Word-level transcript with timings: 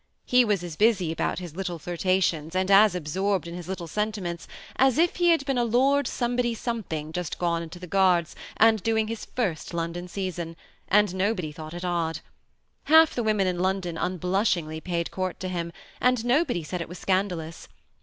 He 0.25 0.43
was 0.43 0.63
as 0.63 0.75
busy 0.75 1.11
about 1.11 1.37
his 1.37 1.55
little 1.55 1.77
flirtations, 1.77 2.55
and 2.55 2.71
as 2.71 2.95
absorbed 2.95 3.47
in 3.47 3.53
his 3.53 3.67
little 3.67 3.85
sentiments, 3.85 4.47
as 4.77 4.97
if 4.97 5.17
he 5.17 5.29
had 5.29 5.45
been 5.45 5.59
a 5.59 5.63
Lord 5.63 6.07
Somebody 6.07 6.55
Some 6.55 6.81
thing 6.81 7.11
just 7.11 7.37
gone 7.37 7.61
into 7.61 7.77
the 7.77 7.85
Guards, 7.85 8.35
and 8.57 8.81
doing 8.81 9.09
his 9.09 9.25
first 9.25 9.75
London 9.75 10.07
season, 10.07 10.55
and 10.87 11.13
nobody 11.13 11.51
thought 11.51 11.75
it 11.75 11.85
odd. 11.85 12.21
Half 12.85 13.13
the 13.13 13.21
women 13.21 13.45
in 13.45 13.59
London 13.59 13.95
unblushingly 13.95 14.81
paid 14.81 15.11
court 15.11 15.39
to 15.39 15.47
him, 15.49 15.71
and 16.01 16.25
nobody 16.25 16.63
said 16.63 16.81
it 16.81 16.89
was 16.89 16.97
scandalous. 16.97 17.67